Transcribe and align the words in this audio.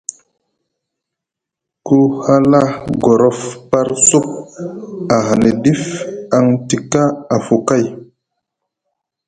Ku 1.85 1.97
hala 2.23 2.61
gorof 3.03 3.39
par 3.69 3.87
cup 4.07 4.27
ahani 5.17 5.49
ɗif 5.63 5.83
aŋ 6.37 6.45
tika 6.67 7.03
afu 7.35 7.55
kay. 7.67 7.85